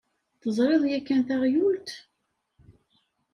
[0.41, 1.89] Teẓriḍ yakan taɣyult?